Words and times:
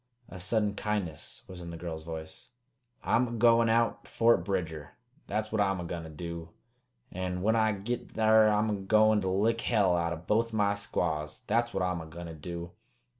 A 0.29 0.39
sudden 0.39 0.73
kindness 0.73 1.43
was 1.47 1.61
in 1.61 1.69
the 1.69 1.77
girl's 1.77 2.01
voice. 2.01 2.47
"I'm 3.03 3.27
a 3.27 3.31
goin' 3.33 3.69
out 3.69 4.05
to 4.05 4.09
Fort 4.09 4.43
Bridger, 4.43 4.95
that's 5.27 5.51
what 5.51 5.61
I'm 5.61 5.79
a 5.79 5.83
goin' 5.83 6.01
to 6.01 6.09
do; 6.09 6.49
an' 7.11 7.43
when 7.43 7.55
I 7.55 7.73
git 7.73 8.13
thar 8.13 8.47
I'm 8.49 8.69
a 8.71 8.81
goin' 8.81 9.21
to 9.21 9.29
lick 9.29 9.61
hell 9.61 9.95
out 9.95 10.11
o' 10.13 10.17
both 10.17 10.53
my 10.53 10.73
squaws, 10.73 11.41
that's 11.45 11.71
what 11.71 11.83
I'm 11.83 12.01
a 12.01 12.07
goin' 12.07 12.25
to 12.25 12.33
do! 12.33 12.71